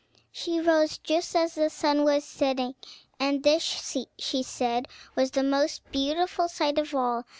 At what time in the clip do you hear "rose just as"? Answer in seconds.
0.59-1.53